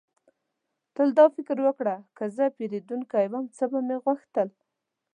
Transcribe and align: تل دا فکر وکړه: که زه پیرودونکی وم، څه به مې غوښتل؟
تل 0.95 1.07
دا 1.17 1.25
فکر 1.35 1.57
وکړه: 1.65 1.95
که 2.17 2.25
زه 2.35 2.45
پیرودونکی 2.55 3.25
وم، 3.31 3.45
څه 3.57 3.63
به 3.71 3.79
مې 3.87 3.97
غوښتل؟ 4.03 4.49